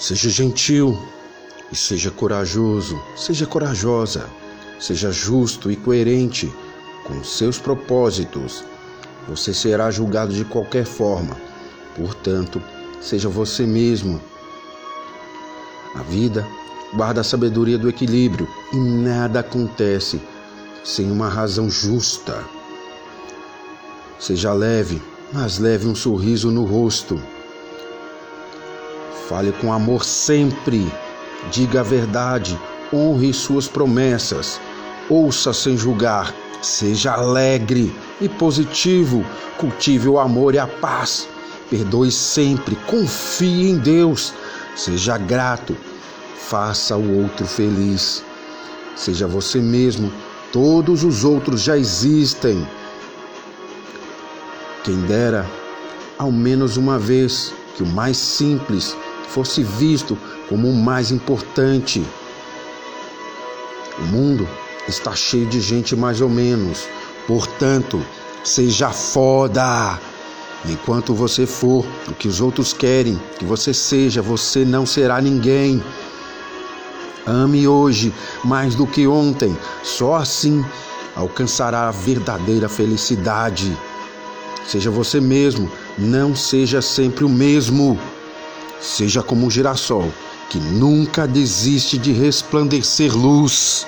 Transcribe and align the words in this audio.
Seja 0.00 0.30
gentil 0.30 0.98
e 1.70 1.76
seja 1.76 2.10
corajoso, 2.10 2.98
seja 3.14 3.46
corajosa, 3.46 4.24
seja 4.78 5.12
justo 5.12 5.70
e 5.70 5.76
coerente 5.76 6.50
com 7.04 7.22
seus 7.22 7.58
propósitos. 7.58 8.64
Você 9.28 9.52
será 9.52 9.90
julgado 9.90 10.32
de 10.32 10.42
qualquer 10.42 10.86
forma, 10.86 11.36
portanto, 11.94 12.62
seja 12.98 13.28
você 13.28 13.66
mesmo. 13.66 14.18
A 15.94 16.02
vida 16.02 16.48
guarda 16.94 17.20
a 17.20 17.24
sabedoria 17.24 17.76
do 17.76 17.90
equilíbrio 17.90 18.48
e 18.72 18.76
nada 18.76 19.40
acontece 19.40 20.18
sem 20.82 21.10
uma 21.10 21.28
razão 21.28 21.68
justa. 21.68 22.42
Seja 24.18 24.54
leve, 24.54 25.02
mas 25.30 25.58
leve 25.58 25.86
um 25.86 25.94
sorriso 25.94 26.50
no 26.50 26.64
rosto. 26.64 27.20
Fale 29.30 29.52
com 29.52 29.72
amor 29.72 30.04
sempre. 30.04 30.92
Diga 31.52 31.80
a 31.80 31.84
verdade. 31.84 32.58
Honre 32.92 33.32
suas 33.32 33.68
promessas. 33.68 34.60
Ouça 35.08 35.52
sem 35.52 35.76
julgar. 35.76 36.34
Seja 36.60 37.12
alegre 37.12 37.94
e 38.20 38.28
positivo. 38.28 39.24
Cultive 39.56 40.08
o 40.08 40.18
amor 40.18 40.56
e 40.56 40.58
a 40.58 40.66
paz. 40.66 41.28
Perdoe 41.70 42.10
sempre. 42.10 42.74
Confie 42.88 43.70
em 43.70 43.78
Deus. 43.78 44.34
Seja 44.74 45.16
grato. 45.16 45.76
Faça 46.34 46.96
o 46.96 47.22
outro 47.22 47.46
feliz. 47.46 48.24
Seja 48.96 49.28
você 49.28 49.60
mesmo. 49.60 50.12
Todos 50.52 51.04
os 51.04 51.22
outros 51.22 51.62
já 51.62 51.78
existem. 51.78 52.66
Quem 54.82 55.00
dera, 55.02 55.48
ao 56.18 56.32
menos 56.32 56.76
uma 56.76 56.98
vez, 56.98 57.54
que 57.76 57.84
o 57.84 57.86
mais 57.86 58.16
simples 58.16 58.96
fosse 59.30 59.62
visto 59.62 60.18
como 60.48 60.68
o 60.68 60.74
mais 60.74 61.10
importante. 61.10 62.04
O 63.98 64.02
mundo 64.02 64.48
está 64.88 65.14
cheio 65.14 65.46
de 65.46 65.60
gente 65.60 65.94
mais 65.94 66.20
ou 66.20 66.28
menos, 66.28 66.88
portanto, 67.26 68.04
seja 68.42 68.90
foda. 68.90 69.98
Enquanto 70.68 71.14
você 71.14 71.46
for 71.46 71.86
o 72.08 72.14
que 72.14 72.28
os 72.28 72.40
outros 72.40 72.72
querem 72.72 73.18
que 73.38 73.44
você 73.44 73.72
seja, 73.72 74.20
você 74.20 74.64
não 74.64 74.84
será 74.84 75.20
ninguém. 75.20 75.82
Ame 77.26 77.66
hoje 77.66 78.12
mais 78.44 78.74
do 78.74 78.86
que 78.86 79.06
ontem, 79.06 79.56
só 79.82 80.16
assim 80.16 80.64
alcançará 81.14 81.88
a 81.88 81.92
verdadeira 81.92 82.68
felicidade. 82.68 83.76
Seja 84.66 84.90
você 84.90 85.20
mesmo, 85.20 85.70
não 85.98 86.34
seja 86.34 86.82
sempre 86.82 87.24
o 87.24 87.28
mesmo. 87.28 87.98
Seja 88.80 89.22
como 89.22 89.46
um 89.46 89.50
girassol 89.50 90.10
que 90.48 90.58
nunca 90.58 91.26
desiste 91.26 91.96
de 91.96 92.12
resplandecer 92.12 93.12
luz. 93.12 93.86